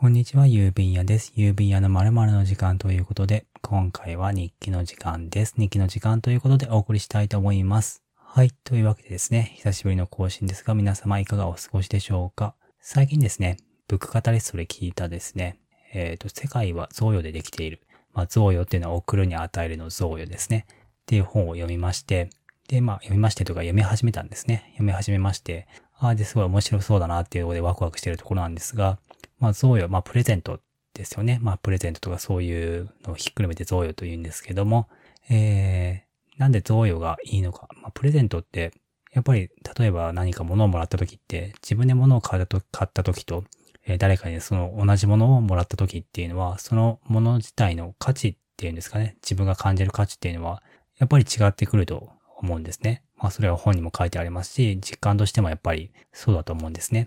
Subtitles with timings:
[0.00, 1.32] こんにちは、郵便屋です。
[1.36, 5.54] 郵便屋の〇〇の時間ということで、今回は日記の時間です。
[5.58, 8.04] 日記の時間ということでお送りしたいと思います。
[8.14, 8.52] はい。
[8.62, 12.54] というわけでですね、久しぶりの更新ですが、皆様いかがお過ごしでしょうか？
[12.80, 13.56] 最近ですね、
[13.88, 15.58] ブックカタリストで聞いたですね、
[15.92, 17.80] えっ、と、世界は贈与でできている。
[18.14, 20.66] まあ、贈与っていうのは送るに与えるの贈与ですね。
[20.70, 20.74] っ
[21.06, 22.30] ていう本を読みまして、
[22.68, 24.66] で、まあ、読みましてとか読み始めたんですね。
[24.74, 25.66] 読み始めまして、
[25.98, 29.00] ああ、で、すごい面白そうだなっていうところでワクワクしてるところなんですが、
[29.38, 30.60] まあ、贈与、まあ、プレゼント
[30.94, 31.38] ですよね。
[31.42, 34.88] まあ、プレゼントとかそういうのをひっくるめて贈与と言うんですけども、
[35.30, 37.68] えー、なんで贈与がいいのか。
[37.82, 38.72] まあ、プレゼントって、
[39.12, 43.44] やっぱり、例えば何か物をもらった時って、自分で物を買った時と、
[43.86, 49.16] えー誰かにその同じものをもらった時っていうのは、そのもの自体の価値っていうんですかね。
[49.22, 50.62] 自分が感じる価値っていうのは、
[50.98, 53.02] やっぱり違ってくると思うんですね。
[53.16, 57.06] まあ、それは本にも書いてありますし、実感としてもやっぱりそうだと思うんですね。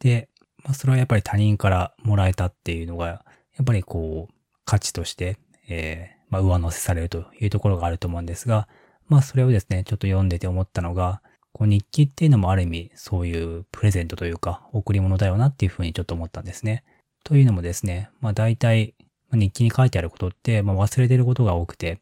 [0.00, 0.28] で、
[0.68, 3.22] まあ、それはやっぱり他人からもらえたっていうのが、や
[3.62, 4.34] っぱりこう、
[4.66, 8.68] 価値として、えーまあ、上乗せされるというところがあると思うんですが、
[9.06, 11.22] まあ、それをですね、ちょっと読んでて思ったのが、
[11.54, 16.84] こう日記っていうのもある意味、そういうプレゼントというか、贈り物だよなっていうふうにちょっと思ったんですね。
[17.24, 18.94] というのもですね、まあ、大体、
[19.32, 21.98] 日記に書いてあることって、まあ、忘れてることが多くて、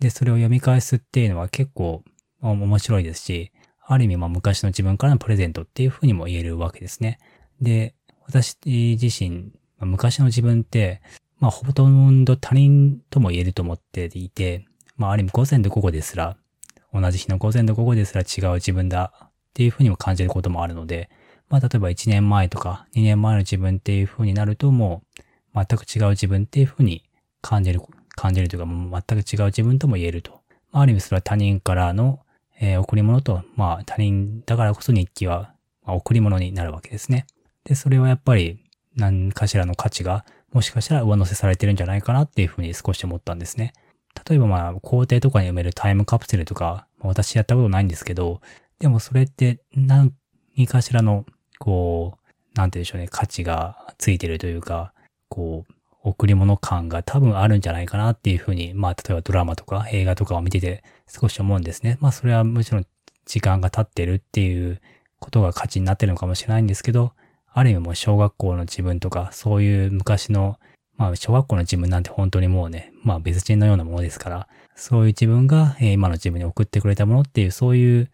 [0.00, 2.02] で、それを読み返すっていうのは結構、
[2.40, 3.52] まあ面白いですし、
[3.86, 7.18] ある意味、まあ、昔の自分からのプレゼントっていうふうにも言えるわけですね。
[7.60, 7.94] で、
[8.26, 11.02] 私自身、まあ昔の自分って、
[11.42, 14.64] まあ、ほとんど他人とも言えると思っていて、
[14.96, 16.36] まあ、ある意味午前と午後ですら、
[16.94, 21.10] 同じ日の午前と午後ですら違う自分だっていうふうにも感じることもあるので、
[21.48, 25.02] まあ、例えば1年前とか2年前の自分っていうふうになるとも
[25.52, 27.02] う、全く違う自分っていうふうに
[27.40, 27.80] 感じる、
[28.14, 30.42] 感じるというか、もう全く違う自分とも言えると。
[30.70, 32.20] まあ、ある意味それは他人からの、
[32.60, 37.26] えー贈り物と、まあ、他人だからこそ日記は、まあ、贈り物になるわけですね。
[37.64, 38.60] で、それはやっぱり
[38.96, 43.72] 何かしらの価値がもしかしたら上乗せされてるんじゃないかなっていうふうに少し思ったんですね。
[44.28, 48.40] 例えばまあ、校庭とかに埋めるタイムカプセルとか、まあ私やったことないんですけど、
[48.78, 50.12] でもそれって何
[50.68, 51.24] かしらの、
[51.58, 54.92] こう、なんて言うんでしょうね、価値がついてるというか、
[55.28, 55.72] こう、
[56.04, 61.96] 贈り物感が多分あるんじゃないかなっていうふうに、まあ、例えばドラマとか映画とかを見てて少し思うんですね。
[62.00, 62.86] まあ、それはもちろん
[63.24, 64.80] 時間が経ってるっていう
[65.20, 67.12] ことが価値になってるのかもしれないんですけど、
[67.54, 70.58] ある意味もう小学校の自分とか、そういう昔の、
[70.96, 78.10] まあ小学校の自分なんて本当にもうね、まあ別人のようなものですから、そういう自分が、今の自分に送ってくれたものっていう、そういう、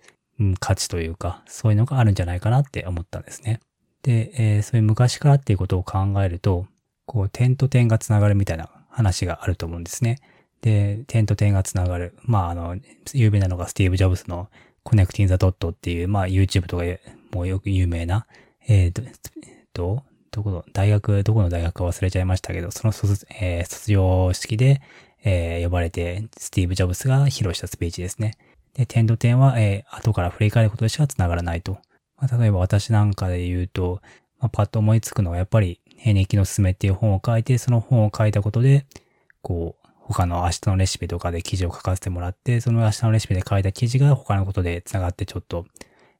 [0.61, 3.61] 価値というか、そういうのがあるんじゃないかなって思ったんですね。
[4.03, 6.67] で、えーそういう昔からっていうことを考えると、
[7.07, 10.19] こう点と点がつながるみたいな話があると思うんですね。
[10.61, 12.15] で、点と点がつながる。
[12.23, 12.77] まああの、
[13.13, 14.49] 有名なのがスティーブ・ジョブズの
[14.85, 16.85] Connecting the Dot っていう、まあ YouTube とか
[17.33, 18.27] もうよく有名な、
[18.67, 19.11] えーと、えっ
[19.73, 24.81] と、どこの、大学、どこの大学か忘れちゃいましたけど、その卒,、えー卒業式で、
[25.25, 28.37] えー呼ばれて、スティーブ・ジョブズが披露したスピーチですね。
[28.75, 31.79] で、点と点は、えー後から振り返ることでしか繋がらないと。
[32.17, 34.01] まあ、例えば私なんかで言うと、
[34.41, 38.87] まあ、パッと思いつくのはやっぱり、平日記のすすめっていう本を書いて、その本を書いたことで、
[39.43, 45.67] こう、他の明日のレシピとかで記事を書かせてもらって、その明日のレシピで書いた記事が他のことで繋がってちょっと、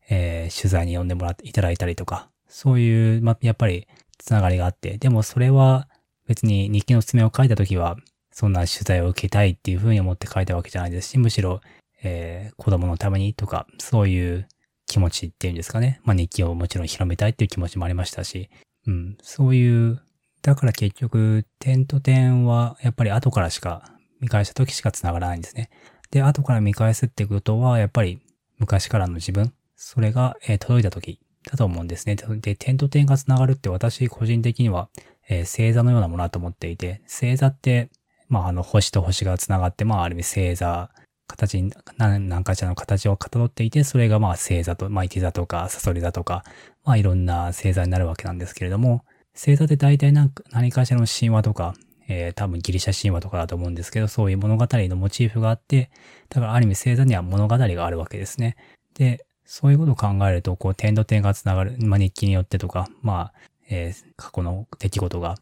[0.09, 3.87] えー取材に呼んでもらっていただいたりとか、そういう、ま、やっぱり、
[4.19, 5.89] つながりがあって、でもそれは
[6.27, 7.97] 別に日記のすすめを書いたときは、
[8.33, 11.61] そんな取材を受けたいっていうふうに思って書いたわけじゃないですし、むしろ、
[12.03, 14.49] えー子供のためにとか、そういう
[14.87, 16.01] 気持ちっていうんですかね。
[16.05, 18.51] まあ日記をもちろん広めたいっていう気持ちもありましたし、
[18.87, 20.01] うん、そういう、
[20.43, 23.83] だから結局、点と点はやっぱり後からしか、
[24.21, 25.71] 見返した時しか繋がらないんですね。
[26.11, 28.21] で、後から見返すってことは、やっぱり
[28.59, 32.17] 昔からの自分、それが、えー届いた時だと思うんですね。
[32.17, 34.89] で、点と点が繋がるって私個人的には、
[35.29, 37.89] えー星座のようなものだと思っていて、星座って、
[38.29, 40.91] まあ、あの、星と星が繋がって、まあ、ある意味星座、
[41.29, 46.43] 形に、何何かしらの形をかたどっていて、それがまあ星座と、まあ、一座とか、サソリ座とか、
[46.85, 51.75] まあ、いろんな星座になるわけなんですけれども、星座って大体何か何かしらの神話とか、
[52.09, 55.91] えー多分ギリシャ神話とかだと思うんですけど、そういう物語のモチーフがあって、
[56.31, 58.57] だからある意味星座には物語があるわけですね。
[58.95, 63.33] で、そういうことを考えると、こう、点と点がつながる、まあ、日記によってとか、まあ、
[63.71, 65.37] えー過去の出来事が、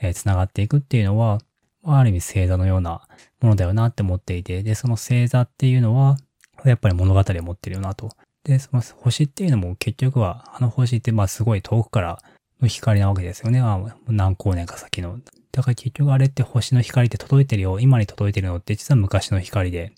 [0.00, 1.40] えー、つながっていくっていうのは、
[1.82, 3.02] まあある意味星座のような
[3.40, 6.16] ものだよなって思っていて、で、その星座っていうのは、
[6.64, 8.10] やっぱり物語を持ってるよなと。
[8.44, 12.22] で、その星っていうのも結局は、あの星ってまあすごい遠くから
[12.60, 13.60] の光なわけですよね。
[13.60, 15.18] あ何光年か先の。
[15.52, 17.80] だから結局あれって星の光って届いてるよ。
[17.80, 19.92] 今に届いてるのって実は昔の光で、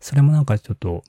[0.00, 1.02] それもなんかちょっと、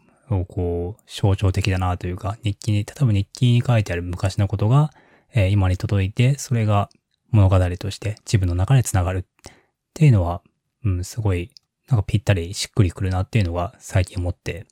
[0.46, 4.92] こう、象徴的だなというか、日記に、例えば日記に書いてある昔のことが、
[5.34, 6.90] えー今に届いて、それが、
[7.32, 9.20] 物語として自分の中で繋がる。
[9.20, 9.54] っ
[9.94, 10.42] ていうのは、
[10.84, 11.52] うん、すごい、
[11.88, 14.66] なんかぴったりしっくりくるなっていうのが最近思って、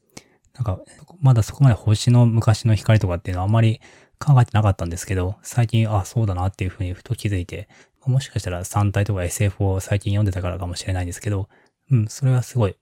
[0.56, 0.80] なんか、
[1.20, 3.80] まだそこまで星の昔の光とかっていうのはあんまり
[4.20, 7.68] 考えてなかったんですけど、最近、あ、そうだなっていうふうにふと気づいて、
[8.06, 11.50] もしかしたら3体とか SF を最近読んでたからかもしれないんですけど、
[11.92, 12.76] うん、それはすごい、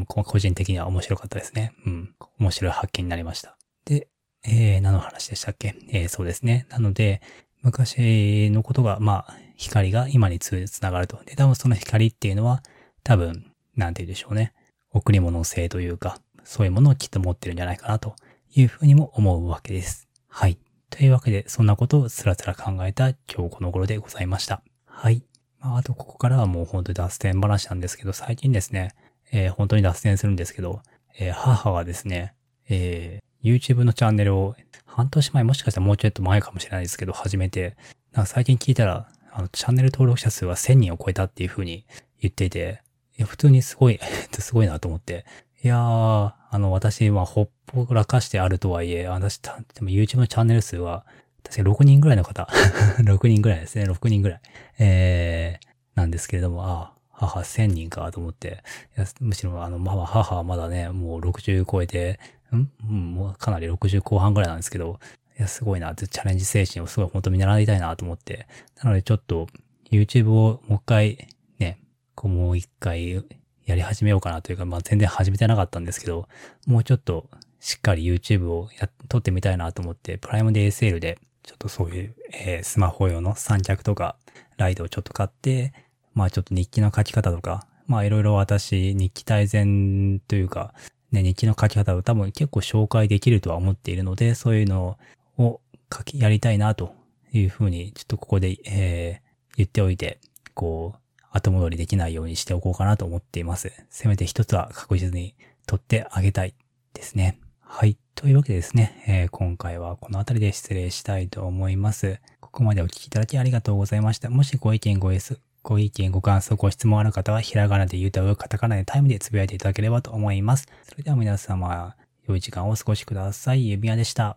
[0.00, 1.72] う、個人的には面白かったですね。
[1.86, 3.56] うん、面白い発見になりました。
[3.84, 4.08] で、
[4.44, 5.76] えー、何の話でしたっけ？
[5.90, 6.66] えー、そうですね。
[6.70, 7.20] なので、
[7.62, 11.22] 昔のことが、まあ、光が今につながると。
[11.24, 12.62] で、多分その光っていうのは、
[13.04, 14.52] 多分、なんて言うでしょうね。
[14.92, 18.16] 贈り物性というか、そういうものをきっと持ってるんじゃないかなと
[18.54, 20.08] いうふうにも思うわけです。
[20.26, 20.58] はい。
[20.90, 24.62] というわけで、そんなことをつらつら考えた今日この頃でございました。
[24.84, 25.22] はい。
[25.60, 28.94] まあ、あとここからはもう本当に脱線話なんですけど、最近ですね、
[29.32, 30.82] えー、本当に脱線するんですけど、
[31.18, 32.34] えー、母がですね、
[32.68, 34.54] えー、YouTube のチャンネルを
[34.86, 37.76] 半年前もしかしたらもうちょっと前かもしれないですけど、始めて、
[38.12, 41.86] なんか最近聞いたら、あの、チャンネル登録者数は1000人を超えたっていう風に
[42.20, 42.82] 言っていて、
[43.16, 43.98] いや、普通にすごい
[44.38, 45.24] すごいなと思って、
[45.64, 49.50] いやー、あの、私、まあ、ほっぽらかしてあるとはいえ、私、で
[49.80, 51.06] も YouTube のチャンネル数は、
[51.42, 52.48] 確か6人ぐらいの方、
[53.00, 54.40] 6人ぐらいですね、6人ぐらい、
[54.78, 58.62] えー、なんですけれども、ああ、母1000人かと思って、
[58.96, 62.18] いやむしろ、あの、まあ、母はまだね、もう60超えて、
[62.52, 64.98] んん、もうかなり60後半ぐらいなんですけど、
[65.38, 68.46] いや、すごいな、チャレンジ精神をすごい本当見習いたいなと思って、
[68.82, 69.46] なのでちょっと、
[69.90, 71.28] YouTube をもう一回、
[71.58, 71.78] ね、
[72.14, 73.24] こうもう一回
[73.66, 76.28] やり始めようかなというか、まあ全然始めてなかったんですけど、
[76.66, 77.28] もうちょっと
[77.60, 84.16] しっかり YouTube をや撮ってみたいなと思って、プライムデーセールで、ちょっとそういう、えー、スマホ用の三脚とか、
[84.56, 85.72] ライトをちょっと買って、
[86.14, 90.74] まあちょっと日記の書き方とか、まあいろいろ私、日記大全というか、
[91.10, 94.96] ね、日記の書き方を多分結構紹介できるとは思っているので、そういうの
[95.36, 95.60] を
[95.92, 96.94] 書き、やりたいなと
[97.32, 100.18] いうふうに、ちょっとここで、えー、言っておいて、
[100.54, 103.72] こう、後戻りできないようにしておこうかなと思っています。
[103.90, 105.34] せめて一つは確実に
[105.66, 106.54] 取ってあげたい
[106.94, 107.38] ですね。
[107.60, 107.96] はい。
[108.14, 112.20] というわけでですね、えー、今回はこの辺りで失礼したいと思います。
[112.40, 114.28] ここまでお聞きいただきありがとうございました。
[114.28, 120.66] もしご意見ご S、ご意見、ご感想、ご質問ある方は、ひらがなで言うたう、カタカナでタイムでつぶやいていただければと思います。
[120.82, 121.94] それでは皆様、
[122.26, 123.68] 良い時間をお過ごしください。
[123.68, 124.30] 指輪でした。